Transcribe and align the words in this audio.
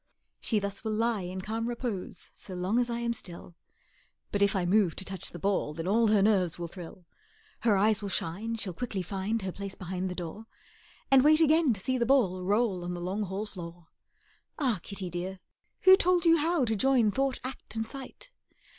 She 0.39 0.57
thus 0.57 0.83
will 0.83 0.93
lie 0.93 1.21
in 1.21 1.41
calm 1.41 1.69
repose 1.69 2.31
So 2.33 2.55
long 2.55 2.79
as 2.79 2.89
I 2.89 2.97
am 3.01 3.13
still; 3.13 3.53
But 4.31 4.41
if 4.41 4.55
I 4.55 4.65
move 4.65 4.95
to 4.95 5.05
touch 5.05 5.29
the 5.29 5.37
ball, 5.37 5.75
Then 5.75 5.87
all 5.87 6.07
her 6.07 6.23
nerves 6.23 6.57
will 6.57 6.67
thrill, 6.67 7.05
Her 7.59 7.77
eyes 7.77 8.01
will 8.01 8.09
shine, 8.09 8.55
she'll 8.55 8.73
quickly 8.73 9.03
find 9.03 9.43
Her 9.43 9.51
place 9.51 9.75
behind 9.75 10.09
the 10.09 10.15
door, 10.15 10.47
And 11.11 11.23
wait 11.23 11.39
again 11.39 11.71
to 11.73 11.79
see 11.79 11.99
the 11.99 12.07
ball 12.07 12.41
Roll 12.41 12.83
on 12.83 12.95
the 12.95 12.99
long 12.99 13.21
hall 13.25 13.45
floor. 13.45 13.89
Ah, 14.57 14.79
kitty 14.81 15.11
dear, 15.11 15.37
who 15.81 15.95
told 15.95 16.25
you 16.25 16.37
how 16.37 16.65
To 16.65 16.75
join 16.75 17.11
thought, 17.11 17.39
act, 17.43 17.75
and 17.75 17.85
sight? 17.85 18.31